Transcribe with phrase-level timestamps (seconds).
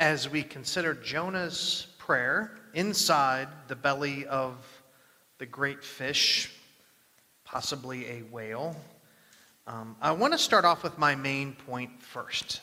[0.00, 4.56] as we consider Jonah's prayer inside the belly of
[5.36, 6.50] the great fish,
[7.44, 8.74] possibly a whale,
[9.66, 12.62] um, I want to start off with my main point first.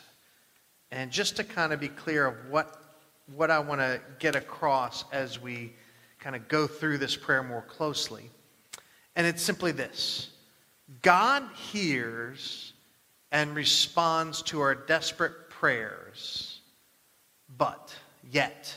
[0.90, 2.82] And just to kind of be clear of what,
[3.36, 5.72] what I want to get across as we
[6.18, 8.30] kind of go through this prayer more closely.
[9.14, 10.30] And it's simply this
[11.02, 12.72] God hears
[13.30, 16.57] and responds to our desperate prayers,
[17.56, 17.94] but
[18.30, 18.74] yet,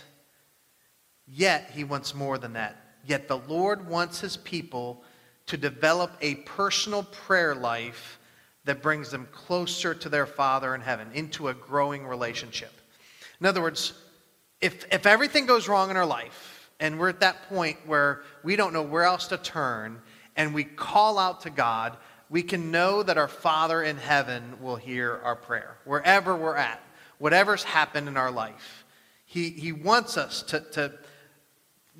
[1.28, 2.78] yet He wants more than that.
[3.06, 5.04] Yet the Lord wants His people
[5.48, 8.20] to develop a personal prayer life
[8.66, 12.72] that brings them closer to their Father in heaven, into a growing relationship.
[13.40, 13.94] In other words,
[14.62, 18.56] if, if everything goes wrong in our life, and we're at that point where we
[18.56, 20.02] don't know where else to turn,
[20.36, 21.98] and we call out to God,
[22.30, 26.82] we can know that our Father in heaven will hear our prayer, wherever we're at,
[27.22, 28.86] whatever's happened in our life.
[29.26, 30.92] He, he wants us to, to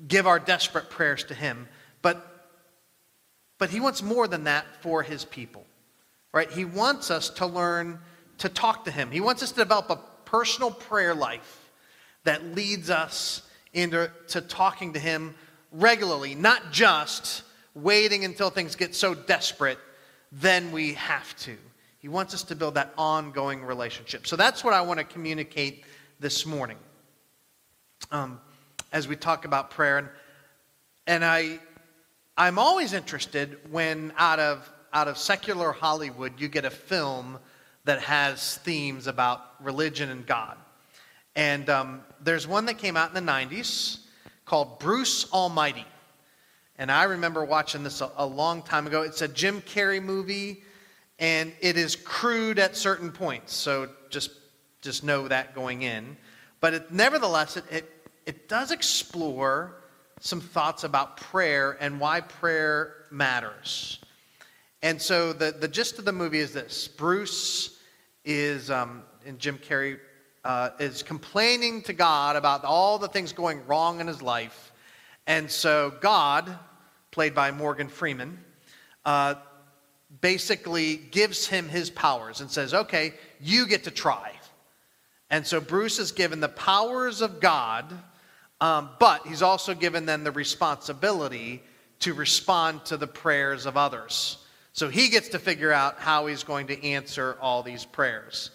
[0.06, 1.68] give our desperate prayers to Him,
[2.02, 2.50] but,
[3.58, 5.64] but He wants more than that for His people
[6.32, 6.50] right?
[6.50, 7.98] He wants us to learn
[8.38, 9.10] to talk to Him.
[9.10, 11.70] He wants us to develop a personal prayer life
[12.24, 13.42] that leads us
[13.72, 15.34] into to talking to Him
[15.70, 17.42] regularly, not just
[17.74, 19.78] waiting until things get so desperate,
[20.30, 21.56] then we have to.
[22.02, 24.26] He wants us to build that ongoing relationship.
[24.26, 25.84] So that's what I want to communicate
[26.20, 26.76] this morning
[28.10, 28.40] um,
[28.92, 29.98] as we talk about prayer.
[29.98, 30.08] And,
[31.06, 31.60] and I,
[32.36, 37.38] I'm always interested when out of out of secular Hollywood, you get a film
[37.84, 40.56] that has themes about religion and God.
[41.34, 44.00] And um, there's one that came out in the 90s
[44.44, 45.86] called Bruce Almighty.
[46.76, 49.02] And I remember watching this a, a, long time ago.
[49.02, 50.62] It's a Jim Carrey movie,
[51.22, 53.54] and it is crude at certain points.
[53.54, 54.32] So just,
[54.80, 56.16] just know that going in.
[56.60, 59.76] But it, nevertheless, it, it, it does explore
[60.18, 64.00] some thoughts about prayer and why prayer matters.
[64.82, 67.78] And so the, the gist of the movie is this Bruce
[68.24, 70.00] is, um, and Jim Carrey
[70.44, 74.72] uh, is complaining to God about all the things going wrong in his life.
[75.28, 76.58] And so God,
[77.12, 78.42] played by Morgan Freeman,
[79.04, 79.36] uh,
[80.20, 84.32] basically gives him his powers and says, okay, you get to try.
[85.30, 87.86] And so Bruce is given the powers of God,
[88.60, 91.62] um, but he's also given then the responsibility
[92.00, 94.38] to respond to the prayers of others.
[94.74, 98.50] So he gets to figure out how he's going to answer all these prayers.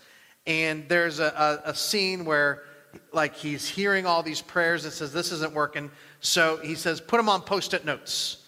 [0.46, 2.64] And there's a, a, a scene where,
[3.12, 5.92] like, he's hearing all these prayers and says, This isn't working.
[6.22, 8.46] So he says, Put them on post it notes.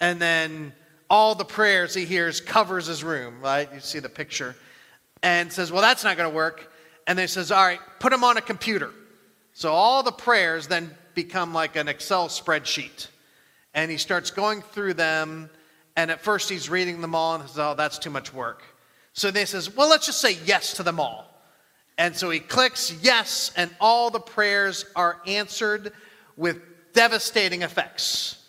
[0.00, 0.72] And then
[1.12, 3.68] all the prayers he hears covers his room, right?
[3.72, 4.56] You see the picture.
[5.22, 6.72] And says, Well, that's not going to work.
[7.06, 8.90] And then he says, All right, put them on a computer.
[9.52, 13.08] So all the prayers then become like an Excel spreadsheet.
[13.74, 15.50] And he starts going through them
[15.96, 18.62] and at first he's reading them all and says, Oh, that's too much work.
[19.12, 21.28] So then he says, Well, let's just say yes to them all.
[21.98, 25.92] And so he clicks yes, and all the prayers are answered
[26.38, 26.58] with
[26.94, 28.41] devastating effects.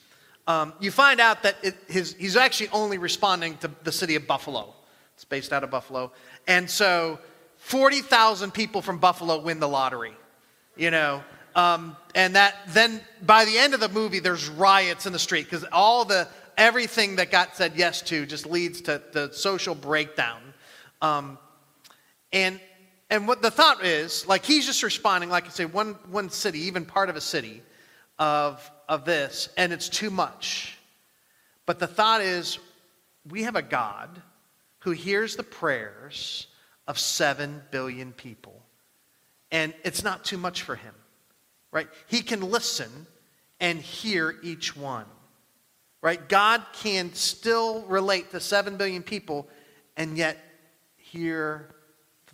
[0.47, 4.27] Um, you find out that it, his, he's actually only responding to the city of
[4.27, 4.73] Buffalo.
[5.15, 6.11] It's based out of Buffalo.
[6.47, 7.19] And so
[7.57, 10.13] 40,000 people from Buffalo win the lottery,
[10.75, 11.23] you know.
[11.55, 15.45] Um, and that then by the end of the movie, there's riots in the street
[15.45, 16.27] because all the
[16.57, 20.41] everything that got said yes to just leads to the social breakdown.
[21.01, 21.37] Um,
[22.31, 22.59] and
[23.09, 26.59] and what the thought is, like he's just responding, like I say, one one city,
[26.61, 27.61] even part of a city,
[28.17, 30.77] of of this, and it's too much.
[31.65, 32.59] But the thought is,
[33.29, 34.21] we have a God
[34.79, 36.47] who hears the prayers
[36.87, 38.61] of seven billion people,
[39.51, 40.93] and it's not too much for him,
[41.71, 41.87] right?
[42.07, 43.07] He can listen
[43.59, 45.05] and hear each one
[46.03, 46.27] right?
[46.27, 49.47] God can still relate to 7 billion people
[49.95, 50.37] and yet
[50.97, 51.69] hear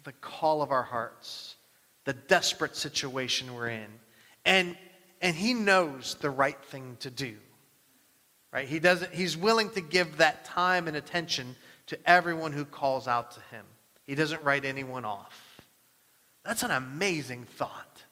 [0.03, 1.56] the call of our hearts,
[2.03, 3.88] the desperate situation we're in.
[4.44, 4.75] And,
[5.21, 7.36] and He knows the right thing to do,
[8.51, 8.68] right?
[8.68, 11.56] He doesn't, he's willing to give that time and attention
[11.88, 13.66] to everyone who calls out to Him.
[14.06, 15.62] He doesn't write anyone off.
[16.44, 18.04] That's an amazing thought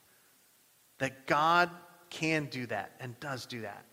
[0.99, 1.69] that God
[2.09, 3.83] can do that and does do that.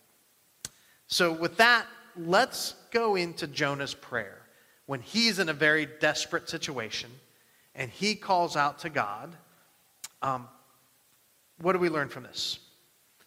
[1.07, 1.85] So, with that,
[2.17, 4.41] let's go into Jonah's prayer
[4.85, 7.09] when he's in a very desperate situation
[7.73, 9.35] and he calls out to God.
[10.21, 10.47] Um,
[11.61, 12.59] what do we learn from this?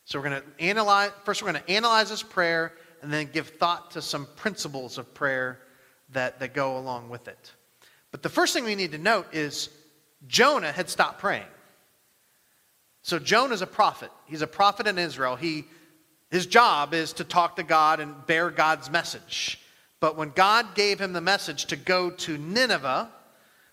[0.09, 2.73] So, we're going to analyze, first, we're going to analyze this prayer
[3.03, 5.59] and then give thought to some principles of prayer
[6.15, 7.53] that, that go along with it.
[8.11, 9.69] But the first thing we need to note is
[10.27, 11.45] Jonah had stopped praying.
[13.03, 14.11] So Jonah's a prophet.
[14.25, 15.37] He's a prophet in Israel.
[15.37, 15.67] He,
[16.31, 19.61] his job is to talk to God and bear God's message.
[20.01, 23.11] But when God gave him the message to go to Nineveh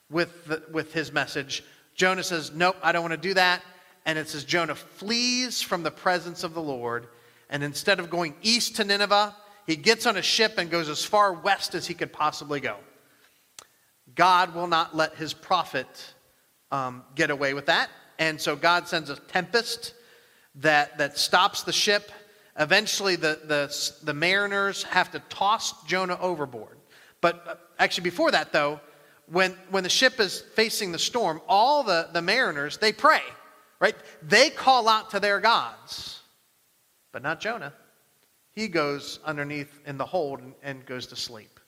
[0.10, 3.62] with, the, with his message, Jonah says, Nope, I don't want to do that.
[4.06, 7.07] And it says Jonah flees from the presence of the Lord.
[7.50, 9.36] And instead of going east to Nineveh,
[9.66, 12.78] he gets on a ship and goes as far west as he could possibly go.
[14.13, 15.88] God will not let his prophet
[16.72, 17.90] um, get away with that.
[18.19, 19.94] And so God sends a tempest
[20.56, 22.12] that, that stops the ship.
[22.57, 26.78] Eventually, the, the, the mariners have to toss Jonah overboard.
[27.19, 28.80] But uh, actually, before that, though,
[29.28, 33.22] when, when the ship is facing the storm, all the, the mariners, they pray,
[33.80, 33.95] right?
[34.22, 36.22] They call out to their gods,
[37.12, 37.74] but not Jonah.
[38.51, 41.60] He goes underneath in the hold and, and goes to sleep.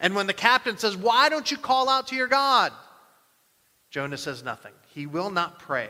[0.00, 2.72] And when the captain says, Why don't you call out to your God?
[3.90, 4.72] Jonah says nothing.
[4.88, 5.88] He will not pray.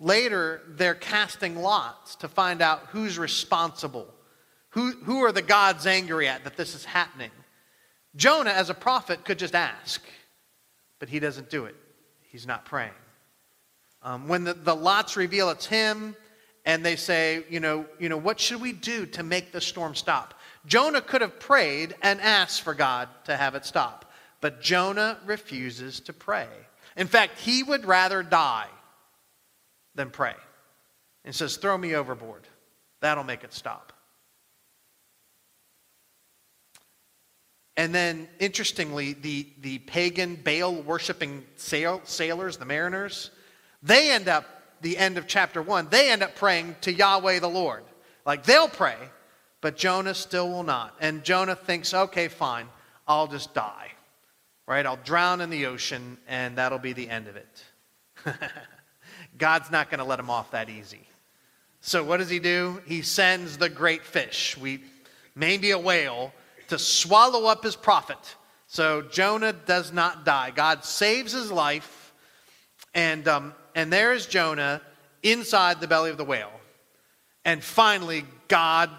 [0.00, 4.12] Later, they're casting lots to find out who's responsible.
[4.70, 7.30] Who, who are the gods angry at that this is happening?
[8.16, 10.02] Jonah, as a prophet, could just ask,
[10.98, 11.76] but he doesn't do it.
[12.22, 12.90] He's not praying.
[14.02, 16.16] Um, when the, the lots reveal it's him,
[16.64, 19.94] and they say, you know, you know, what should we do to make the storm
[19.94, 20.34] stop?
[20.66, 26.00] Jonah could have prayed and asked for God to have it stop, but Jonah refuses
[26.00, 26.48] to pray.
[26.96, 28.68] In fact, he would rather die
[29.94, 30.34] than pray
[31.24, 32.46] and says, Throw me overboard.
[33.00, 33.92] That'll make it stop.
[37.76, 43.30] And then, interestingly, the, the pagan Baal worshiping sail, sailors, the mariners,
[43.82, 44.44] they end up,
[44.80, 47.84] the end of chapter one, they end up praying to Yahweh the Lord.
[48.24, 48.96] Like they'll pray,
[49.60, 50.94] but Jonah still will not.
[51.00, 52.66] And Jonah thinks, okay, fine,
[53.06, 53.88] I'll just die.
[54.66, 54.86] Right?
[54.86, 57.64] I'll drown in the ocean, and that'll be the end of it.
[59.38, 61.06] God's not going to let him off that easy.
[61.80, 62.80] So what does he do?
[62.86, 64.80] He sends the great fish, we
[65.34, 66.32] maybe a whale,
[66.68, 68.36] to swallow up his prophet.
[68.68, 70.52] So Jonah does not die.
[70.52, 72.14] God saves his life,
[72.94, 74.80] and um, and there is Jonah
[75.22, 76.52] inside the belly of the whale.
[77.44, 78.90] And finally, God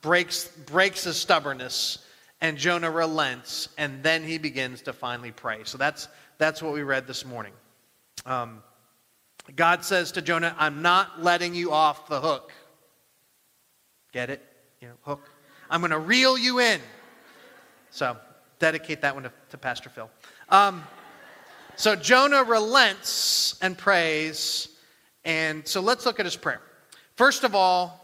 [0.00, 1.98] breaks breaks his stubbornness,
[2.40, 5.60] and Jonah relents, and then he begins to finally pray.
[5.64, 7.52] So that's that's what we read this morning.
[8.26, 8.62] Um,
[9.56, 12.52] God says to Jonah, I'm not letting you off the hook.
[14.12, 14.42] Get it?
[14.80, 15.28] You know, hook.
[15.68, 16.80] I'm going to reel you in.
[17.90, 18.16] So
[18.58, 20.10] dedicate that one to, to Pastor Phil.
[20.48, 20.82] Um,
[21.76, 24.68] so Jonah relents and prays.
[25.24, 26.60] And so let's look at his prayer.
[27.16, 28.00] First of all,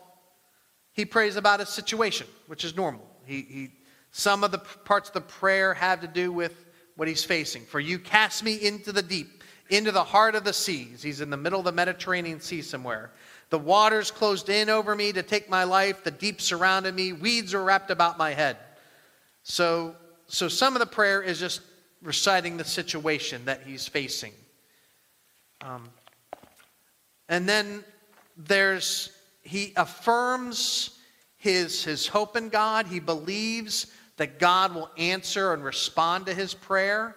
[0.92, 3.06] he prays about his situation, which is normal.
[3.24, 3.70] He, he,
[4.12, 7.62] some of the parts of the prayer have to do with what he's facing.
[7.64, 9.40] For you cast me into the deep
[9.70, 11.02] into the heart of the seas.
[11.02, 13.12] He's in the middle of the Mediterranean Sea somewhere.
[13.50, 16.04] The waters closed in over me to take my life.
[16.04, 17.12] The deep surrounded me.
[17.12, 18.56] Weeds are wrapped about my head.
[19.42, 19.94] So,
[20.26, 21.62] so some of the prayer is just
[22.02, 24.32] reciting the situation that he's facing.
[25.62, 25.88] Um,
[27.28, 27.84] and then
[28.36, 29.10] there's,
[29.42, 30.98] he affirms
[31.36, 32.86] his, his hope in God.
[32.86, 33.86] He believes
[34.16, 37.16] that God will answer and respond to his prayer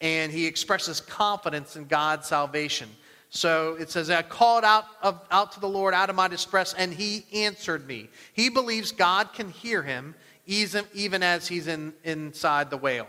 [0.00, 2.88] and he expresses confidence in God's salvation.
[3.30, 6.74] So it says, I called out, of, out to the Lord out of my distress,
[6.74, 8.10] and he answered me.
[8.32, 10.14] He believes God can hear him
[10.46, 13.08] even, even as he's in, inside the whale.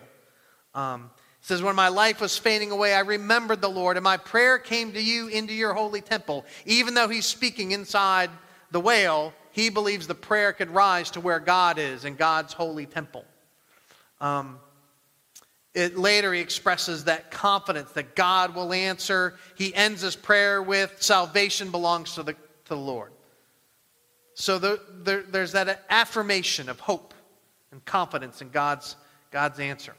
[0.75, 1.09] Um,
[1.41, 4.59] it says, When my life was fading away, I remembered the Lord, and my prayer
[4.59, 6.45] came to you into your holy temple.
[6.65, 8.29] Even though he's speaking inside
[8.69, 12.85] the whale, he believes the prayer could rise to where God is in God's holy
[12.85, 13.25] temple.
[14.19, 14.59] Um,
[15.73, 19.35] it later he expresses that confidence that God will answer.
[19.55, 23.11] He ends his prayer with salvation belongs to the, to the Lord.
[24.35, 27.13] So the, there, there's that affirmation of hope
[27.71, 28.95] and confidence in God's,
[29.31, 29.95] God's answer.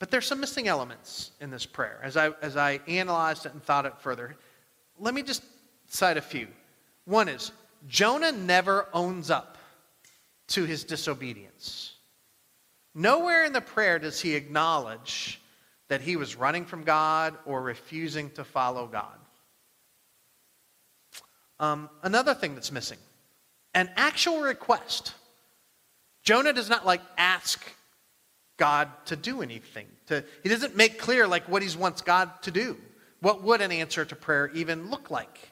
[0.00, 2.00] But there's some missing elements in this prayer.
[2.02, 4.34] As I, as I analyzed it and thought it further,
[4.98, 5.44] let me just
[5.86, 6.48] cite a few.
[7.04, 7.52] One is
[7.86, 9.58] Jonah never owns up
[10.48, 11.92] to his disobedience.
[12.94, 15.40] Nowhere in the prayer does he acknowledge
[15.88, 19.18] that he was running from God or refusing to follow God.
[21.58, 22.98] Um, another thing that's missing
[23.74, 25.14] an actual request.
[26.22, 27.62] Jonah does not like ask
[28.60, 29.86] God to do anything.
[30.08, 32.76] To, he doesn't make clear like what he wants God to do.
[33.20, 35.50] What would an answer to prayer even look like?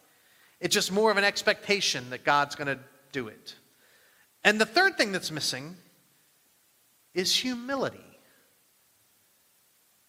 [0.60, 2.78] It's just more of an expectation that God's going to
[3.12, 3.56] do it.
[4.44, 5.76] And the third thing that's missing
[7.14, 8.04] is humility.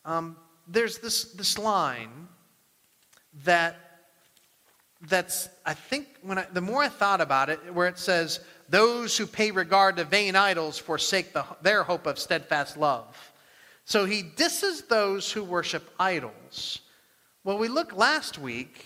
[0.03, 0.35] Um,
[0.67, 2.27] there's this, this line
[3.45, 3.77] that
[5.07, 9.17] that's i think when I, the more i thought about it where it says those
[9.17, 13.31] who pay regard to vain idols forsake the, their hope of steadfast love
[13.85, 16.79] so he disses those who worship idols
[17.43, 18.85] well we looked last week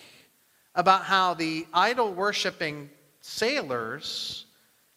[0.75, 2.89] about how the idol worshiping
[3.21, 4.45] sailors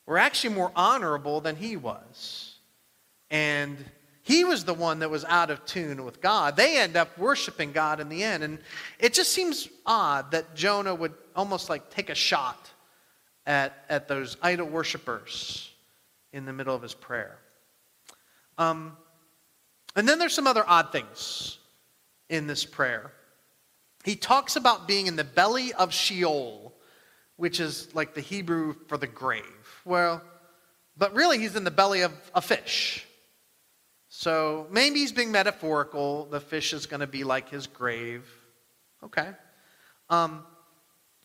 [0.06, 2.56] were actually more honorable than he was
[3.30, 3.76] and
[4.26, 6.56] he was the one that was out of tune with God.
[6.56, 8.42] They end up worshiping God in the end.
[8.42, 8.58] And
[8.98, 12.72] it just seems odd that Jonah would almost like take a shot
[13.46, 15.70] at, at those idol worshippers
[16.32, 17.38] in the middle of his prayer.
[18.58, 18.96] Um,
[19.94, 21.58] and then there's some other odd things
[22.28, 23.12] in this prayer.
[24.04, 26.74] He talks about being in the belly of Sheol,
[27.36, 29.44] which is like the Hebrew for the grave.
[29.84, 30.22] Well,
[30.96, 33.06] but really, he's in the belly of a fish.
[34.08, 36.26] So maybe he's being metaphorical.
[36.26, 38.26] The fish is going to be like his grave.
[39.02, 39.28] Okay.
[40.08, 40.44] Um,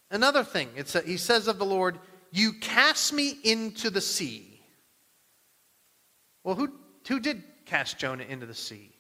[0.10, 2.00] another thing, it's a, he says of the Lord,
[2.32, 4.62] You cast me into the sea.
[6.44, 6.72] Well, who,
[7.08, 8.92] who did cast Jonah into the sea?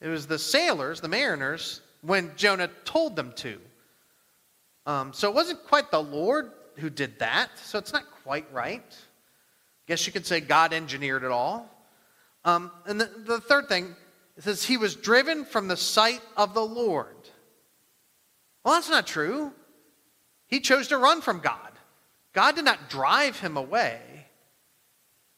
[0.00, 3.58] It was the sailors, the mariners, when Jonah told them to.
[4.86, 8.84] Um, so it wasn't quite the Lord who did that, so it's not quite right.
[8.86, 11.70] I guess you could say God engineered it all.
[12.44, 13.96] Um, and the, the third thing,
[14.36, 17.16] it says, he was driven from the sight of the Lord.
[18.62, 19.52] Well, that's not true.
[20.46, 21.73] He chose to run from God.
[22.34, 24.00] God did not drive him away.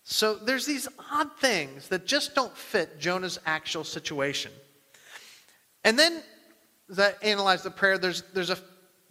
[0.03, 4.51] So there's these odd things that just don't fit Jonah's actual situation.
[5.85, 6.23] And then,
[6.91, 8.59] as I analyze the prayer, there's, there's, a,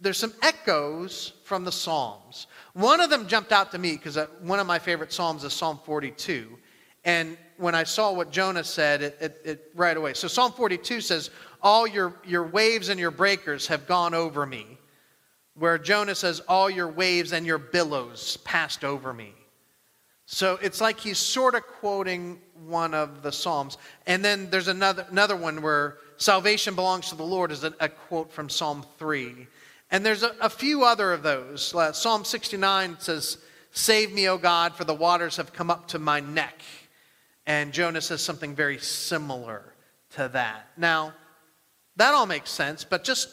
[0.00, 2.46] there's some echoes from the Psalms.
[2.72, 5.52] One of them jumped out to me because uh, one of my favorite Psalms is
[5.52, 6.58] Psalm 42.
[7.04, 10.14] And when I saw what Jonah said, it, it, it, right away.
[10.14, 11.30] So Psalm 42 says,
[11.62, 14.75] All your, your waves and your breakers have gone over me.
[15.58, 19.32] Where Jonah says, All your waves and your billows passed over me.
[20.26, 23.78] So it's like he's sort of quoting one of the Psalms.
[24.06, 27.88] And then there's another, another one where salvation belongs to the Lord, is a, a
[27.88, 29.46] quote from Psalm 3.
[29.92, 31.72] And there's a, a few other of those.
[31.72, 33.38] Uh, Psalm 69 says,
[33.70, 36.60] Save me, O God, for the waters have come up to my neck.
[37.46, 39.62] And Jonah says something very similar
[40.16, 40.70] to that.
[40.76, 41.12] Now,
[41.96, 43.28] that all makes sense, but just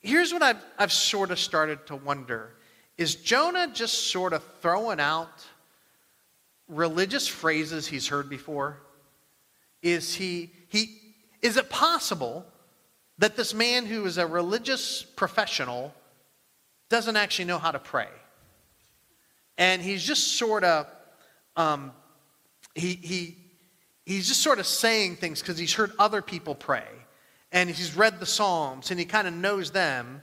[0.00, 2.54] here's what I've, I've sort of started to wonder
[2.96, 5.46] is Jonah just sort of throwing out
[6.66, 8.80] religious phrases he's heard before?
[9.82, 10.98] Is he, he
[11.40, 12.44] is it possible
[13.18, 15.94] that this man who is a religious professional
[16.90, 18.08] doesn't actually know how to pray?
[19.56, 20.86] And he's just sort of
[21.56, 21.92] um,
[22.74, 23.36] he, he,
[24.06, 26.86] he's just sort of saying things because he's heard other people pray
[27.52, 30.22] and he's read the Psalms and he kind of knows them.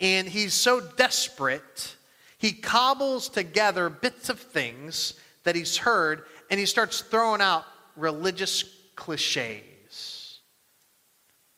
[0.00, 1.96] And he's so desperate,
[2.38, 5.14] he cobbles together bits of things
[5.44, 7.64] that he's heard and he starts throwing out
[7.96, 8.64] religious
[8.94, 10.40] cliches,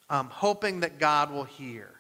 [0.08, 1.90] um, hoping that God will hear.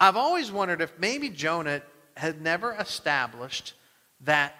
[0.00, 1.82] I've always wondered if maybe Jonah
[2.16, 3.74] had never established
[4.22, 4.54] that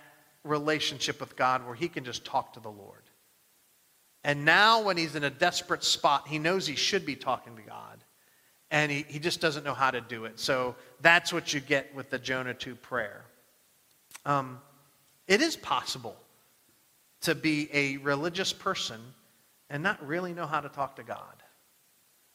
[0.44, 3.01] relationship with God where he can just talk to the Lord.
[4.24, 7.62] And now, when he's in a desperate spot, he knows he should be talking to
[7.62, 8.04] God.
[8.70, 10.38] And he, he just doesn't know how to do it.
[10.38, 13.24] So that's what you get with the Jonah 2 prayer.
[14.24, 14.60] Um,
[15.26, 16.16] it is possible
[17.22, 19.00] to be a religious person
[19.70, 21.42] and not really know how to talk to God,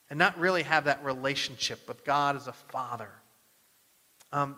[0.09, 3.11] and not really have that relationship with God as a father.
[4.31, 4.55] Um,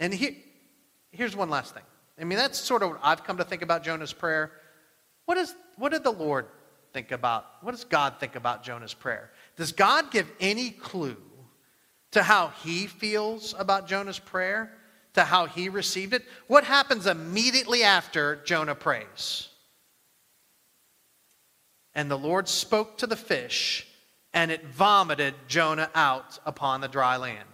[0.00, 0.38] and he,
[1.12, 1.84] here's one last thing.
[2.20, 4.50] I mean, that's sort of what I've come to think about Jonah's prayer.
[5.26, 6.46] What, is, what did the Lord
[6.92, 7.46] think about?
[7.60, 9.30] What does God think about Jonah's prayer?
[9.56, 11.16] Does God give any clue
[12.12, 14.72] to how he feels about Jonah's prayer?
[15.14, 16.24] To how he received it?
[16.48, 19.48] What happens immediately after Jonah prays?
[21.94, 23.86] And the Lord spoke to the fish,
[24.32, 27.48] and it vomited Jonah out upon the dry land.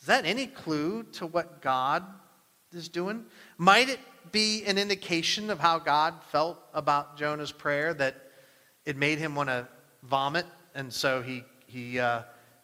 [0.00, 2.02] Is that any clue to what God
[2.72, 3.26] is doing?
[3.58, 4.00] Might it
[4.32, 8.16] be an indication of how God felt about Jonah's prayer that
[8.84, 9.66] it made him want to
[10.02, 12.22] vomit, and so he, he uh,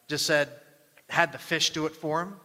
[0.09, 0.49] just said,
[1.09, 2.37] had the fish do it for him?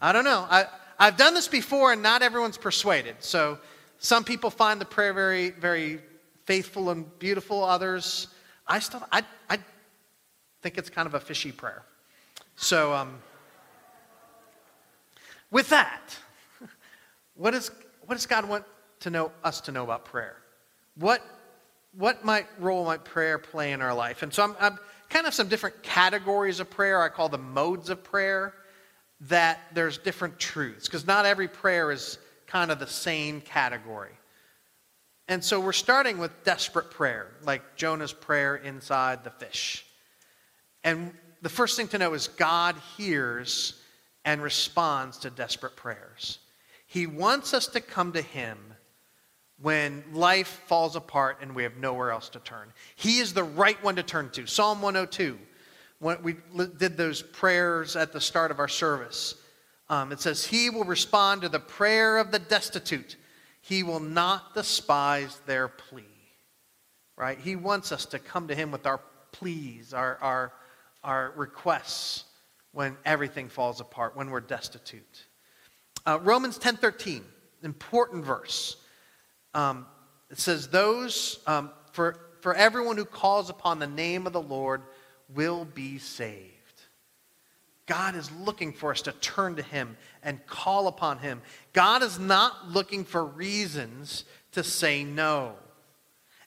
[0.00, 0.46] I don't know.
[0.48, 0.66] I,
[0.98, 3.16] I've done this before, and not everyone's persuaded.
[3.20, 3.58] So
[3.98, 6.00] some people find the prayer very, very
[6.44, 7.64] faithful and beautiful.
[7.64, 8.28] Others,
[8.66, 9.58] I still, I, I
[10.62, 11.82] think it's kind of a fishy prayer.
[12.56, 13.18] So, um,
[15.50, 16.16] with that,
[17.34, 17.70] what is
[18.08, 18.64] what does God want
[19.00, 20.36] to know us to know about prayer?
[20.94, 21.22] What
[21.92, 24.22] what might role might prayer play in our life?
[24.22, 24.78] And so I'm, I'm
[25.10, 27.02] kind of some different categories of prayer.
[27.02, 28.54] I call them modes of prayer.
[29.22, 34.12] That there's different truths because not every prayer is kind of the same category.
[35.28, 39.84] And so we're starting with desperate prayer, like Jonah's prayer inside the fish.
[40.82, 41.12] And
[41.42, 43.82] the first thing to know is God hears
[44.24, 46.38] and responds to desperate prayers.
[46.88, 48.58] He wants us to come to Him
[49.60, 52.72] when life falls apart and we have nowhere else to turn.
[52.96, 54.46] He is the right one to turn to.
[54.46, 55.38] Psalm 102,
[55.98, 56.36] when we
[56.78, 59.34] did those prayers at the start of our service,
[59.90, 63.16] um, it says, He will respond to the prayer of the destitute.
[63.60, 66.04] He will not despise their plea.
[67.16, 67.38] Right?
[67.38, 69.00] He wants us to come to Him with our
[69.32, 70.52] pleas, our, our,
[71.04, 72.24] our requests
[72.72, 75.26] when everything falls apart, when we're destitute.
[76.08, 77.22] Uh, Romans 10:13,
[77.62, 78.78] important verse.
[79.52, 79.86] Um,
[80.30, 84.80] it says, "Those um, for for everyone who calls upon the name of the Lord
[85.28, 86.54] will be saved."
[87.84, 91.42] God is looking for us to turn to Him and call upon Him.
[91.74, 95.56] God is not looking for reasons to say no.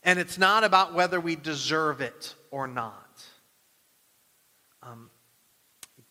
[0.02, 3.24] And it's not about whether we deserve it or not.
[4.82, 5.12] Um,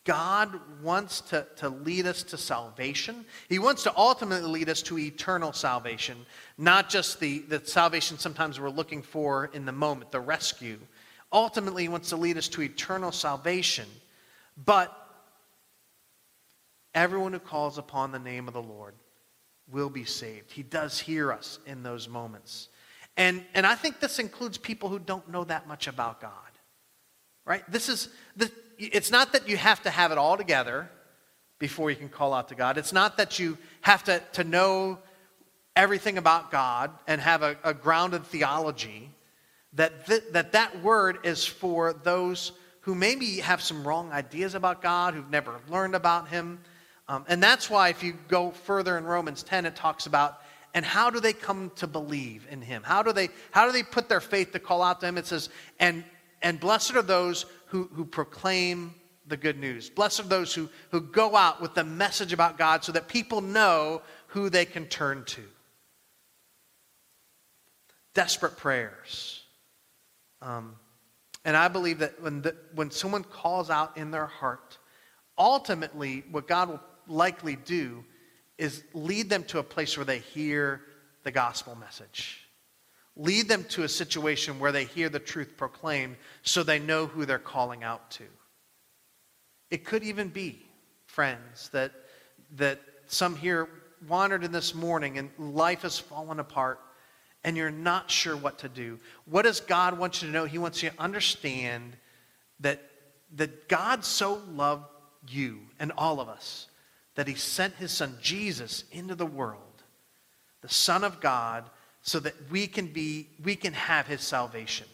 [0.04, 3.24] God wants to, to lead us to salvation.
[3.48, 6.16] He wants to ultimately lead us to eternal salvation,
[6.56, 10.78] not just the, the salvation sometimes we're looking for in the moment, the rescue.
[11.32, 13.86] Ultimately, He wants to lead us to eternal salvation.
[14.64, 14.96] But
[16.94, 18.94] everyone who calls upon the name of the Lord
[19.70, 20.50] will be saved.
[20.50, 22.68] He does hear us in those moments.
[23.16, 26.32] And, and I think this includes people who don't know that much about God.
[27.44, 27.70] Right?
[27.70, 28.50] This is the,
[28.86, 30.88] it's not that you have to have it all together
[31.58, 32.78] before you can call out to God.
[32.78, 34.98] It's not that you have to, to know
[35.76, 39.10] everything about God and have a, a grounded theology.
[39.74, 44.82] That, th- that that word is for those who maybe have some wrong ideas about
[44.82, 46.60] God, who've never learned about Him.
[47.06, 50.40] Um, and that's why, if you go further in Romans 10, it talks about
[50.72, 53.82] and how do they come to believe in him how do they how do they
[53.82, 56.04] put their faith to call out to him it says and
[56.42, 58.94] and blessed are those who, who proclaim
[59.26, 59.88] the good news.
[59.88, 63.40] Blessed are those who, who go out with the message about God so that people
[63.40, 65.42] know who they can turn to.
[68.12, 69.44] Desperate prayers.
[70.42, 70.74] Um,
[71.44, 74.78] and I believe that when, the, when someone calls out in their heart,
[75.38, 78.04] ultimately, what God will likely do
[78.58, 80.82] is lead them to a place where they hear
[81.22, 82.49] the gospel message.
[83.16, 87.24] Lead them to a situation where they hear the truth proclaimed so they know who
[87.24, 88.24] they're calling out to.
[89.70, 90.62] It could even be,
[91.06, 91.92] friends, that,
[92.56, 93.68] that some here
[94.08, 96.80] wandered in this morning and life has fallen apart
[97.44, 98.98] and you're not sure what to do.
[99.24, 100.44] What does God want you to know?
[100.44, 101.96] He wants you to understand
[102.60, 102.82] that,
[103.36, 104.84] that God so loved
[105.28, 106.66] you and all of us
[107.14, 109.82] that he sent his son Jesus into the world,
[110.62, 111.64] the Son of God
[112.02, 114.86] so that we can be we can have his salvation.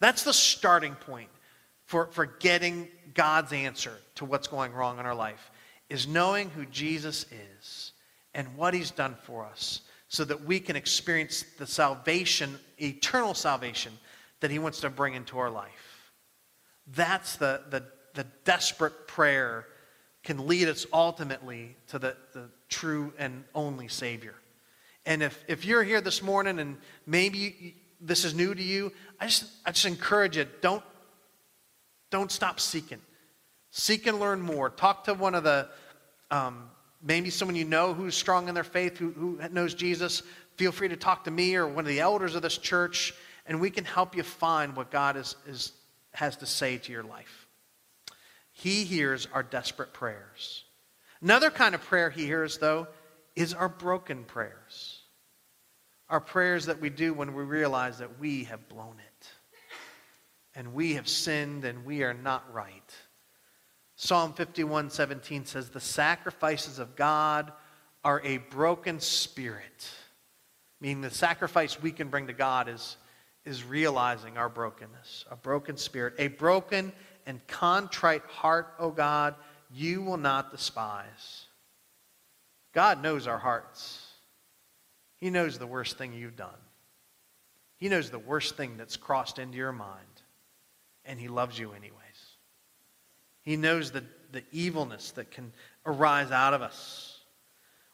[0.00, 1.30] That's the starting point
[1.86, 5.50] for, for getting god's answer to what's going wrong in our life
[5.88, 7.26] is knowing who jesus
[7.60, 7.92] is
[8.34, 13.92] and what he's done for us so that we can experience the salvation eternal salvation
[14.40, 16.10] that he wants to bring into our life.
[16.88, 17.82] That's the, the,
[18.14, 19.66] the desperate prayer
[20.22, 24.34] can lead us ultimately to the, the true and only savior
[25.06, 29.26] and if, if you're here this morning and maybe this is new to you, I
[29.26, 30.82] just, I just encourage you don't,
[32.10, 33.00] don't stop seeking.
[33.70, 34.70] Seek and learn more.
[34.70, 35.68] Talk to one of the,
[36.30, 36.70] um,
[37.02, 40.22] maybe someone you know who's strong in their faith, who, who knows Jesus.
[40.56, 43.12] Feel free to talk to me or one of the elders of this church,
[43.46, 45.72] and we can help you find what God is, is,
[46.12, 47.46] has to say to your life.
[48.52, 50.64] He hears our desperate prayers.
[51.20, 52.86] Another kind of prayer he hears, though,
[53.34, 54.93] is our broken prayers
[56.08, 59.28] are prayers that we do when we realize that we have blown it
[60.54, 62.94] and we have sinned and we are not right.
[63.96, 67.52] Psalm 51 17 says, The sacrifices of God
[68.04, 69.88] are a broken spirit.
[70.80, 72.96] Meaning, the sacrifice we can bring to God is,
[73.44, 76.92] is realizing our brokenness, a broken spirit, a broken
[77.26, 79.34] and contrite heart, O God,
[79.72, 81.46] you will not despise.
[82.74, 84.03] God knows our hearts.
[85.24, 86.50] He knows the worst thing you've done.
[87.78, 90.20] He knows the worst thing that's crossed into your mind,
[91.06, 91.94] and He loves you anyways.
[93.40, 95.54] He knows the, the evilness that can
[95.86, 97.20] arise out of us.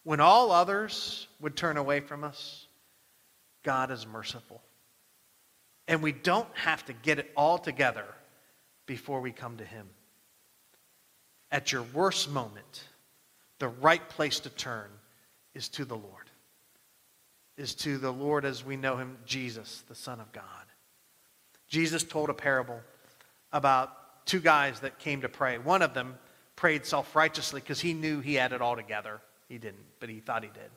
[0.02, 2.66] When all others would turn away from us,
[3.62, 4.60] God is merciful.
[5.86, 8.06] And we don't have to get it all together
[8.86, 9.88] before we come to Him.
[11.52, 12.88] At your worst moment,
[13.60, 14.90] the right place to turn
[15.54, 16.29] is to the Lord,
[17.60, 20.44] is to the Lord as we know Him, Jesus, the Son of God.
[21.68, 22.80] Jesus told a parable
[23.52, 25.58] about two guys that came to pray.
[25.58, 26.18] One of them
[26.56, 29.20] prayed self righteously because he knew he had it all together.
[29.48, 30.62] He didn't, but he thought he did.
[30.62, 30.70] It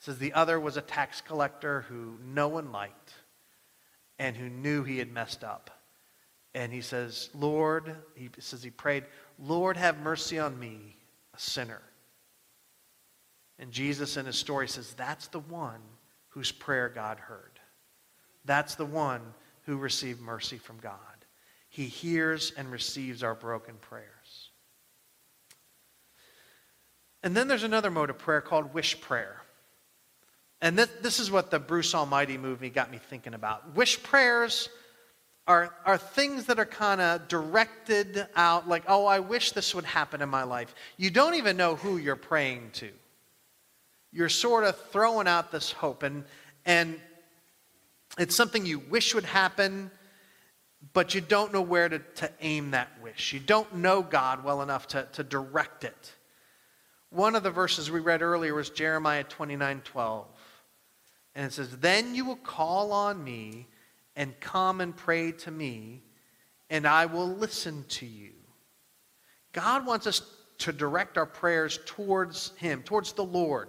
[0.00, 3.12] says the other was a tax collector who no one liked
[4.18, 5.70] and who knew he had messed up.
[6.54, 9.04] And he says, Lord, he says he prayed,
[9.38, 10.96] Lord, have mercy on me,
[11.34, 11.82] a sinner.
[13.58, 15.80] And Jesus in his story says, that's the one
[16.36, 17.58] whose prayer God heard.
[18.44, 19.22] That's the one
[19.62, 20.98] who received mercy from God.
[21.70, 24.50] He hears and receives our broken prayers.
[27.22, 29.40] And then there's another mode of prayer called wish prayer.
[30.60, 33.74] And this, this is what the Bruce Almighty movie got me thinking about.
[33.74, 34.68] Wish prayers
[35.46, 39.84] are, are things that are kind of directed out, like, oh, I wish this would
[39.84, 40.74] happen in my life.
[40.98, 42.90] You don't even know who you're praying to.
[44.16, 46.24] You're sort of throwing out this hope, and,
[46.64, 46.98] and
[48.18, 49.90] it's something you wish would happen,
[50.94, 53.34] but you don't know where to, to aim that wish.
[53.34, 56.14] You don't know God well enough to, to direct it.
[57.10, 60.26] One of the verses we read earlier was Jeremiah 29 12.
[61.34, 63.66] And it says, Then you will call on me
[64.16, 66.00] and come and pray to me,
[66.70, 68.32] and I will listen to you.
[69.52, 70.22] God wants us
[70.60, 73.68] to direct our prayers towards Him, towards the Lord,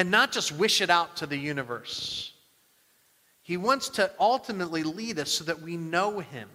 [0.00, 2.32] and not just wish it out to the universe.
[3.42, 6.48] He wants to ultimately lead us so that we know Him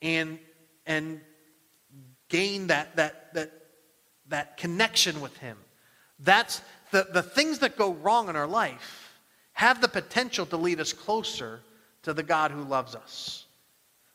[0.00, 0.38] and,
[0.86, 1.20] and
[2.28, 3.50] gain that, that, that,
[4.28, 5.58] that connection with Him.
[6.20, 6.62] That's
[6.92, 9.18] the, the things that go wrong in our life
[9.54, 11.58] have the potential to lead us closer
[12.04, 13.46] to the God who loves us.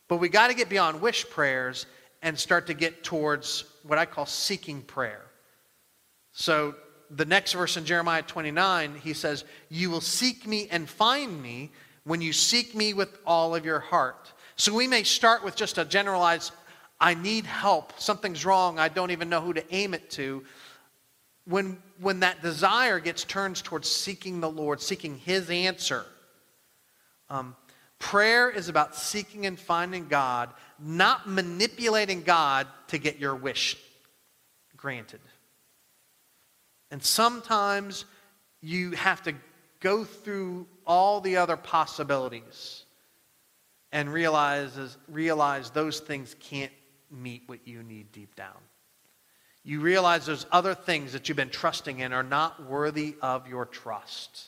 [0.08, 1.88] But we got to get beyond wish prayers
[2.22, 5.26] and start to get towards what I call seeking prayer.
[6.32, 6.76] So
[7.10, 11.72] the next verse in Jeremiah 29, he says, You will seek me and find me
[12.04, 14.32] when you seek me with all of your heart.
[14.56, 16.52] So we may start with just a generalized,
[17.00, 20.44] I need help, something's wrong, I don't even know who to aim it to
[21.50, 26.06] when, when that desire gets turned towards seeking the Lord, seeking His answer,
[27.30, 27.56] um,
[27.98, 33.78] prayer is about seeking and finding God, not manipulating God to get your wish
[34.78, 35.22] granted.
[36.92, 38.06] And sometimes
[38.62, 39.34] you have to
[39.80, 42.86] go through all the other possibilities
[43.92, 46.72] and realize, realize those things can't
[47.10, 48.58] meet what you need deep down
[49.64, 53.66] you realize those other things that you've been trusting in are not worthy of your
[53.66, 54.46] trust.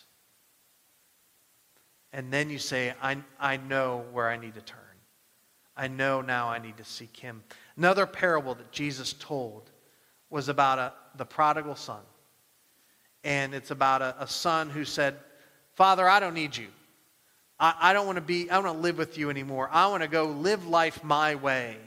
[2.13, 4.79] And then you say, I, I know where I need to turn.
[5.75, 7.43] I know now I need to seek him.
[7.77, 9.69] Another parable that Jesus told
[10.29, 12.01] was about a, the prodigal son.
[13.23, 15.15] And it's about a, a son who said,
[15.73, 16.67] Father, I don't need you.
[17.59, 19.69] I, I don't want to be, I don't want to live with you anymore.
[19.71, 21.77] I want to go live life my way.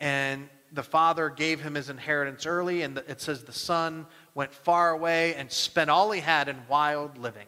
[0.00, 4.90] And the father gave him his inheritance early, and it says the son went far
[4.90, 7.46] away and spent all he had in wild living.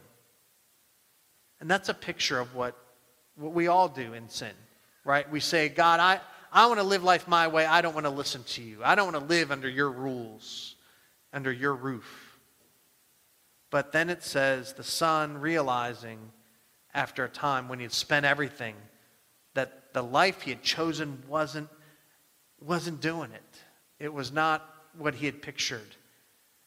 [1.61, 2.77] And that's a picture of what,
[3.37, 4.53] what we all do in sin,
[5.05, 5.31] right?
[5.31, 6.21] We say, God, I,
[6.53, 7.67] I want to live life my way.
[7.67, 8.81] I don't want to listen to you.
[8.83, 10.75] I don't want to live under your rules,
[11.33, 12.20] under your roof.
[13.71, 16.19] But then it says the son realizing
[16.93, 18.75] after a time when he had spent everything
[19.55, 21.69] that the life he had chosen wasn't
[22.61, 23.63] wasn't doing it.
[23.99, 25.97] It was not what he had pictured.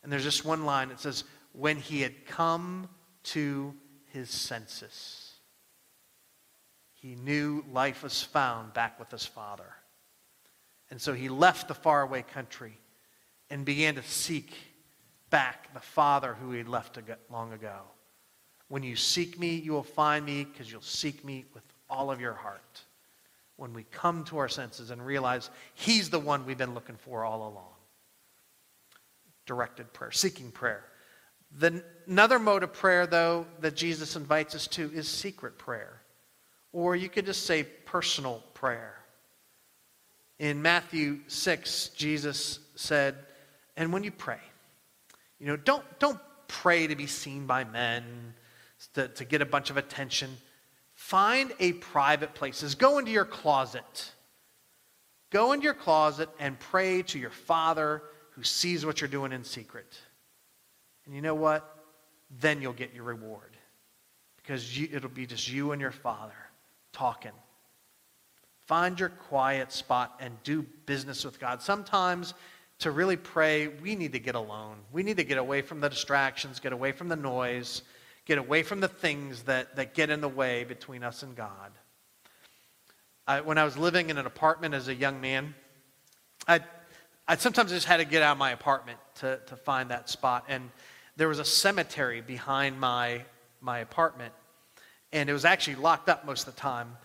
[0.01, 2.89] And there's just one line that says, when he had come
[3.23, 3.73] to
[4.11, 5.33] his senses,
[6.93, 9.71] he knew life was found back with his father.
[10.89, 12.77] And so he left the faraway country
[13.49, 14.55] and began to seek
[15.33, 16.99] back the father who he left
[17.31, 17.79] long ago.
[18.67, 22.21] When you seek me, you will find me because you'll seek me with all of
[22.21, 22.83] your heart
[23.55, 27.25] when we come to our senses and realize He's the one we've been looking for
[27.25, 27.73] all along.
[29.47, 30.85] Directed prayer, seeking prayer.
[31.57, 35.99] The, another mode of prayer, though, that Jesus invites us to is secret prayer.
[36.73, 38.99] Or you could just say personal prayer.
[40.37, 43.15] In Matthew 6, Jesus said,
[43.75, 44.39] and when you pray,
[45.43, 48.33] you know, don't, don't pray to be seen by men,
[48.93, 50.29] to, to get a bunch of attention.
[50.93, 52.75] Find a private place.
[52.75, 54.11] Go into your closet.
[55.31, 59.43] Go into your closet and pray to your Father who sees what you're doing in
[59.43, 59.93] secret.
[61.05, 61.77] And you know what?
[62.39, 63.57] Then you'll get your reward.
[64.37, 66.31] Because you, it'll be just you and your Father.
[66.93, 67.33] talking.
[68.65, 71.61] Find your quiet spot and do business with God.
[71.61, 72.33] Sometimes
[72.79, 74.77] to really pray, we need to get alone.
[74.91, 77.81] We need to get away from the distractions, get away from the noise,
[78.25, 81.71] get away from the things that, that get in the way between us and God.
[83.25, 85.55] I, when I was living in an apartment as a young man,
[86.47, 86.59] I,
[87.27, 90.45] I sometimes just had to get out of my apartment to, to find that spot.
[90.49, 90.69] And
[91.15, 93.21] there was a cemetery behind my,
[93.61, 94.33] my apartment,
[95.13, 96.97] and it was actually locked up most of the time.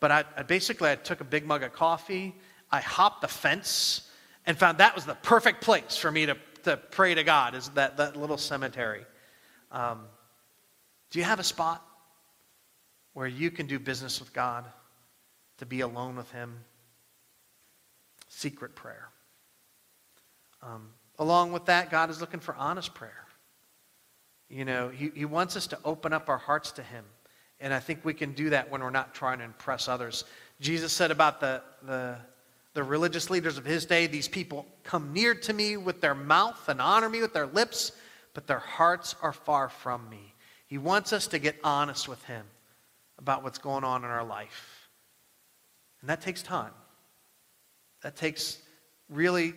[0.00, 2.34] But I, I basically I took a big mug of coffee,
[2.72, 4.08] I hopped the fence,
[4.50, 7.68] and found that was the perfect place for me to, to pray to God, is
[7.68, 9.06] that, that little cemetery.
[9.70, 10.00] Um,
[11.12, 11.86] do you have a spot
[13.12, 14.64] where you can do business with God,
[15.58, 16.64] to be alone with Him?
[18.26, 19.10] Secret prayer.
[20.64, 20.88] Um,
[21.20, 23.26] along with that, God is looking for honest prayer.
[24.48, 27.04] You know, he, he wants us to open up our hearts to Him.
[27.60, 30.24] And I think we can do that when we're not trying to impress others.
[30.60, 32.16] Jesus said about the, the,
[32.74, 36.68] the religious leaders of his day these people come near to me with their mouth
[36.68, 37.92] and honor me with their lips,
[38.34, 40.34] but their hearts are far from me.
[40.70, 42.46] He wants us to get honest with Him
[43.18, 44.88] about what's going on in our life.
[46.00, 46.70] And that takes time.
[48.02, 48.56] That takes
[49.08, 49.54] really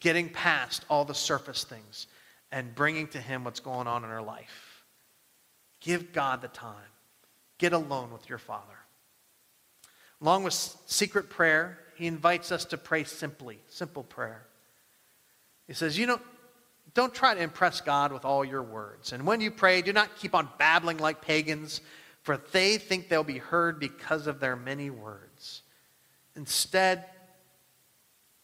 [0.00, 2.08] getting past all the surface things
[2.52, 4.84] and bringing to Him what's going on in our life.
[5.80, 6.76] Give God the time.
[7.56, 8.76] Get alone with your Father.
[10.20, 14.46] Along with secret prayer, He invites us to pray simply, simple prayer.
[15.66, 16.20] He says, You know,
[16.94, 19.12] don't try to impress God with all your words.
[19.12, 21.80] And when you pray, do not keep on babbling like pagans,
[22.22, 25.62] for they think they'll be heard because of their many words.
[26.36, 27.04] Instead,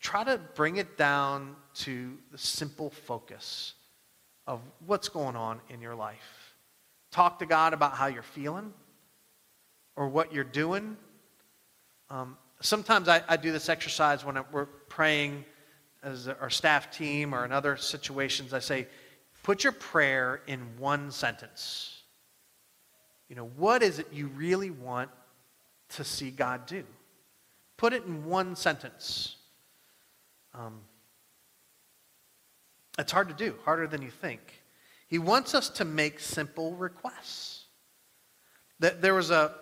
[0.01, 3.75] try to bring it down to the simple focus
[4.47, 6.55] of what's going on in your life.
[7.11, 8.73] Talk to God about how you're feeling
[9.97, 10.97] or what you're doing.
[12.09, 15.45] Um, sometimes I, I, do this exercise when we're praying
[16.03, 18.55] as our staff team or in other situations.
[18.55, 18.87] I say,
[19.43, 22.03] put your prayer in one sentence.
[23.29, 25.11] You know, what is it you really want
[25.91, 26.85] to see God do?
[27.77, 29.37] Put it in one sentence.
[30.55, 30.81] Um,
[32.99, 34.41] it's hard to do, harder than you think.
[35.09, 37.65] He wants us to make simple requests.
[38.79, 39.55] There was a,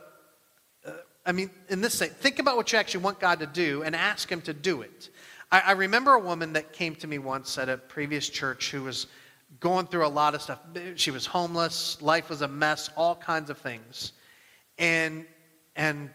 [1.28, 3.94] I mean, in this thing, think about what you actually want God to do and
[3.94, 5.10] ask Him to do it.
[5.52, 8.82] I, I remember a woman that came to me once at a previous church who
[8.82, 9.08] was
[9.60, 10.60] going through a lot of stuff.
[10.94, 14.12] She was homeless, life was a mess, all kinds of things.
[14.78, 15.26] And,
[15.76, 16.08] and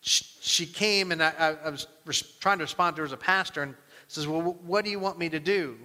[0.00, 1.70] she came, and I, I
[2.06, 3.74] was trying to respond to her as a pastor, and
[4.06, 5.76] says, Well, what do you want me to do?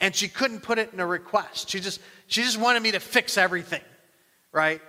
[0.00, 1.68] And she couldn't put it in a request.
[1.68, 3.82] She just, she just wanted me to fix everything,
[4.50, 4.80] right?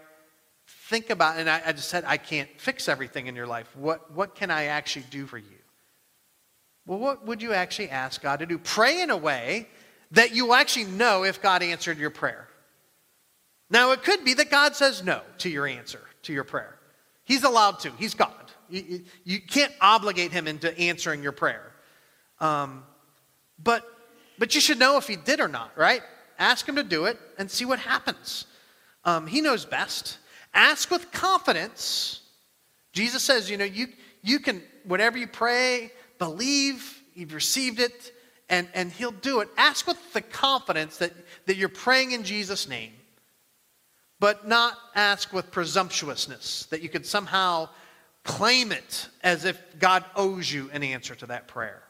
[0.89, 1.37] Think about.
[1.37, 3.69] And I, I just said, I can't fix everything in your life.
[3.75, 5.59] What, what can I actually do for you?
[6.87, 8.57] Well, what would you actually ask God to do?
[8.57, 9.67] Pray in a way
[10.11, 12.47] that you actually know if God answered your prayer.
[13.69, 16.79] Now, it could be that God says no to your answer, to your prayer.
[17.23, 18.33] He's allowed to, He's God.
[18.67, 21.71] You, you can't obligate Him into answering your prayer.
[22.39, 22.83] Um,
[23.63, 23.85] but,
[24.39, 26.01] but you should know if He did or not, right?
[26.39, 28.45] Ask Him to do it and see what happens.
[29.05, 30.17] Um, he knows best.
[30.53, 32.21] Ask with confidence.
[32.91, 33.87] Jesus says, you know, you,
[34.21, 38.13] you can, whenever you pray, believe you've received it,
[38.49, 39.49] and, and He'll do it.
[39.57, 41.13] Ask with the confidence that,
[41.45, 42.93] that you're praying in Jesus' name,
[44.19, 47.69] but not ask with presumptuousness, that you could somehow
[48.23, 51.83] claim it as if God owes you an answer to that prayer.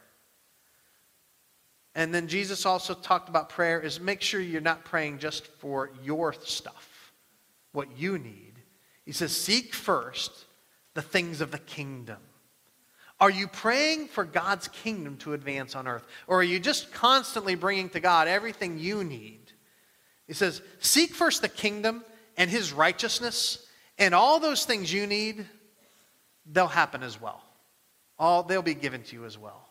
[1.94, 5.90] And then Jesus also talked about prayer is make sure you're not praying just for
[6.04, 7.12] your stuff,
[7.72, 8.49] what you need.
[9.10, 10.30] He says, seek first
[10.94, 12.18] the things of the kingdom.
[13.18, 16.06] Are you praying for God's kingdom to advance on earth?
[16.28, 19.50] Or are you just constantly bringing to God everything you need?
[20.28, 22.04] He says, Seek first the kingdom
[22.36, 23.66] and his righteousness,
[23.98, 25.44] and all those things you need,
[26.46, 27.42] they'll happen as well.
[28.16, 29.66] All, they'll be given to you as well.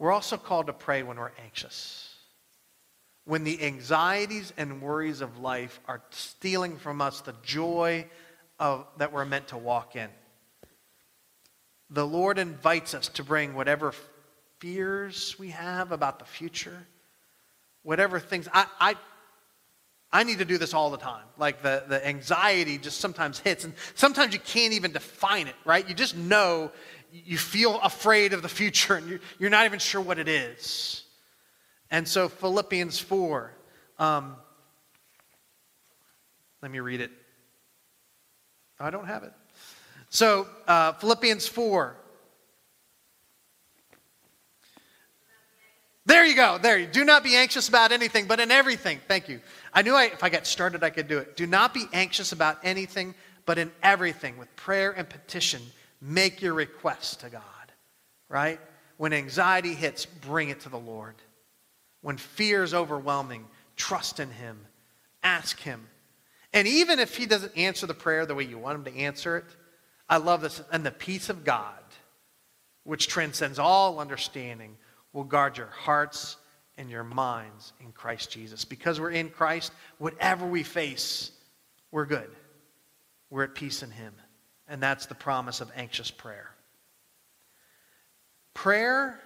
[0.00, 2.07] We're also called to pray when we're anxious.
[3.28, 8.06] When the anxieties and worries of life are stealing from us the joy
[8.58, 10.08] of, that we're meant to walk in.
[11.90, 13.92] The Lord invites us to bring whatever
[14.60, 16.86] fears we have about the future,
[17.82, 18.48] whatever things.
[18.50, 18.94] I, I,
[20.10, 21.26] I need to do this all the time.
[21.36, 25.86] Like the, the anxiety just sometimes hits, and sometimes you can't even define it, right?
[25.86, 26.70] You just know
[27.12, 31.04] you feel afraid of the future and you're, you're not even sure what it is.
[31.90, 33.52] And so, Philippians 4,
[33.98, 34.36] um,
[36.62, 37.10] let me read it.
[38.78, 39.32] I don't have it.
[40.10, 41.96] So, uh, Philippians 4.
[46.06, 46.56] There you go.
[46.56, 46.78] There.
[46.78, 48.98] You do not be anxious about anything, but in everything.
[49.08, 49.40] Thank you.
[49.74, 51.36] I knew I, if I got started, I could do it.
[51.36, 55.60] Do not be anxious about anything, but in everything, with prayer and petition,
[56.00, 57.42] make your requests to God.
[58.30, 58.58] Right?
[58.96, 61.14] When anxiety hits, bring it to the Lord.
[62.00, 64.58] When fear is overwhelming, trust in Him.
[65.22, 65.86] Ask Him.
[66.52, 69.36] And even if He doesn't answer the prayer the way you want Him to answer
[69.36, 69.44] it,
[70.08, 70.62] I love this.
[70.72, 71.82] And the peace of God,
[72.84, 74.76] which transcends all understanding,
[75.12, 76.36] will guard your hearts
[76.76, 78.64] and your minds in Christ Jesus.
[78.64, 81.32] Because we're in Christ, whatever we face,
[81.90, 82.30] we're good.
[83.30, 84.14] We're at peace in Him.
[84.68, 86.50] And that's the promise of anxious prayer.
[88.54, 89.20] Prayer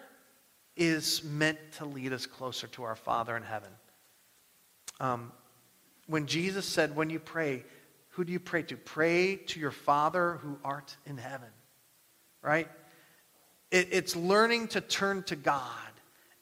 [0.77, 3.71] is meant to lead us closer to our Father in heaven.
[5.01, 5.33] Um,
[6.07, 7.65] when Jesus said, When you pray,
[8.11, 8.77] who do you pray to?
[8.77, 11.49] Pray to your Father who art in heaven,
[12.43, 12.69] right?
[13.71, 15.63] It, it's learning to turn to God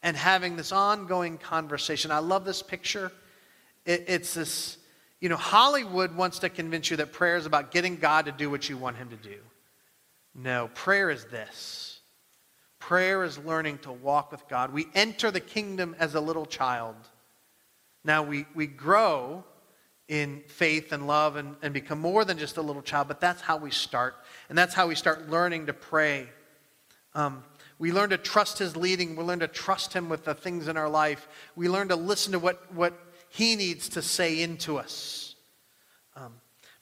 [0.03, 2.11] and having this ongoing conversation.
[2.11, 3.12] I love this picture.
[3.87, 4.79] It, it's this,
[5.21, 8.51] you know, Hollywood wants to convince you that prayer is about getting God to do
[8.51, 9.37] what you want him to do.
[10.35, 11.99] No, prayer is this.
[12.81, 14.73] Prayer is learning to walk with God.
[14.73, 16.97] We enter the kingdom as a little child.
[18.03, 19.45] Now we, we grow
[20.09, 23.40] in faith and love and, and become more than just a little child, but that's
[23.40, 24.16] how we start.
[24.49, 26.29] And that's how we start learning to pray.
[27.14, 27.45] Um,
[27.79, 29.14] we learn to trust his leading.
[29.14, 31.29] We learn to trust him with the things in our life.
[31.55, 35.30] We learn to listen to what, what he needs to say into us.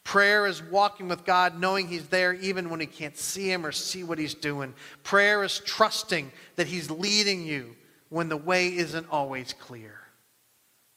[0.09, 3.73] Prayer is walking with God, knowing he's there even when we can't see him or
[3.73, 4.73] see what he's doing.
[5.03, 7.77] Prayer is trusting that he's leading you
[8.09, 10.01] when the way isn't always clear.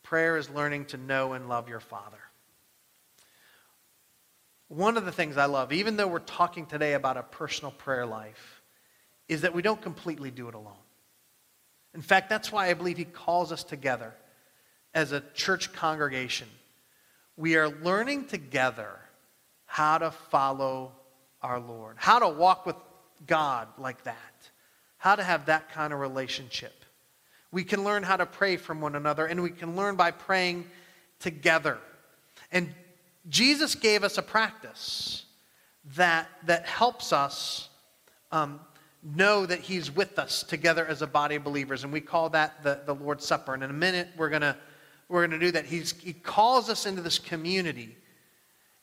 [0.01, 2.21] Prayer is learning to know and love your Father.
[4.69, 8.05] One of the things I love, even though we're talking today about a personal prayer
[8.05, 8.61] life,
[9.27, 10.71] is that we don't completely do it alone.
[11.93, 14.13] In fact, that's why I believe He calls us together
[14.93, 16.47] as a church congregation.
[17.35, 19.00] We are learning together
[19.71, 20.91] how to follow
[21.41, 22.75] our Lord, how to walk with
[23.25, 24.17] God like that,
[24.97, 26.73] how to have that kind of relationship.
[27.53, 30.65] We can learn how to pray from one another, and we can learn by praying
[31.19, 31.77] together.
[32.51, 32.75] And
[33.29, 35.23] Jesus gave us a practice
[35.95, 37.69] that, that helps us
[38.33, 38.59] um,
[39.01, 41.85] know that He's with us together as a body of believers.
[41.85, 43.53] And we call that the, the Lord's Supper.
[43.53, 44.57] And in a minute, we're going to
[45.07, 45.65] we're to do that.
[45.65, 47.97] He's, he calls us into this community,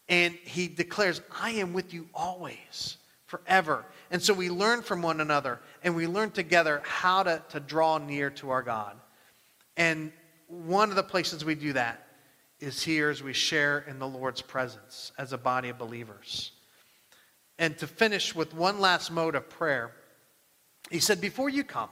[0.09, 3.85] and He declares, I am with you always forever.
[4.11, 7.99] And so we learn from one another and we learn together how to, to draw
[7.99, 8.97] near to our God.
[9.77, 10.13] And
[10.49, 12.07] one of the places we do that
[12.59, 16.53] is here as we share in the Lord's presence as a body of believers.
[17.59, 19.93] And to finish with one last mode of prayer,
[20.91, 21.91] he said, Before you come,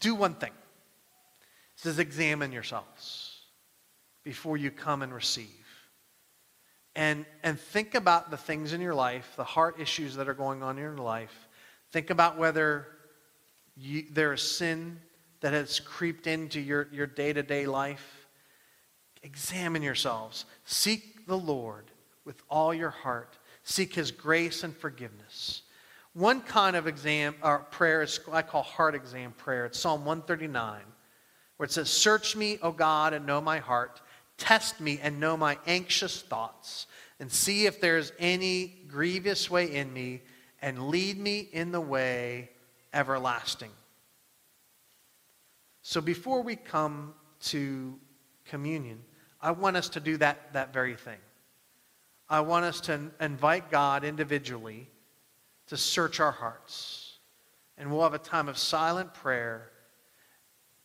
[0.00, 0.52] do one thing.
[1.76, 3.40] He says, Examine yourselves
[4.24, 5.61] before you come and receive
[6.94, 10.62] and, and think about the things in your life, the heart issues that are going
[10.62, 11.48] on in your life.
[11.90, 12.86] Think about whether
[13.76, 15.00] you, there is sin
[15.40, 18.26] that has creeped into your, your day-to-day life.
[19.22, 20.44] Examine yourselves.
[20.64, 21.90] Seek the Lord
[22.24, 23.38] with all your heart.
[23.64, 25.62] Seek his grace and forgiveness.
[26.12, 29.64] One kind of exam or prayer is I call heart exam prayer.
[29.66, 30.82] It's Psalm 139,
[31.56, 34.01] where it says, Search me, O God, and know my heart
[34.38, 36.86] Test me and know my anxious thoughts,
[37.20, 40.22] and see if there's any grievous way in me,
[40.60, 42.50] and lead me in the way
[42.92, 43.70] everlasting.
[45.82, 47.14] So before we come
[47.44, 47.98] to
[48.44, 49.02] communion,
[49.40, 51.18] I want us to do that, that very thing.
[52.28, 54.88] I want us to invite God individually
[55.66, 57.18] to search our hearts.
[57.76, 59.71] And we'll have a time of silent prayer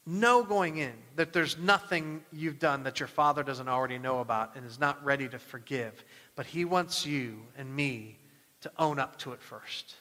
[0.07, 4.55] know going in that there's nothing you've done that your father doesn't already know about
[4.55, 6.03] and is not ready to forgive.
[6.35, 8.17] But he wants you and me
[8.61, 9.95] to own up to it first.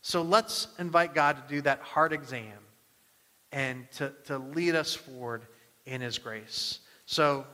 [0.00, 2.58] So let's invite God to do that heart exam
[3.52, 5.46] and to, to lead us forward
[5.84, 6.80] in his grace.
[7.06, 7.46] So,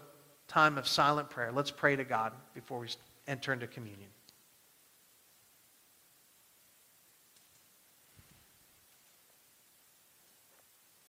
[0.49, 1.53] time of silent prayer.
[1.53, 2.89] Let's pray to God before we
[3.27, 4.11] enter into communion.